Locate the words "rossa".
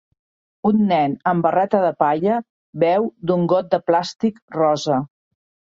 4.61-5.03